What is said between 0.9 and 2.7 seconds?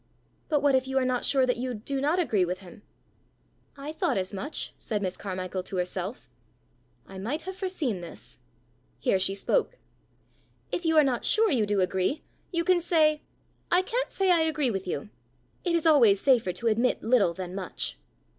are not sure that you do not agree with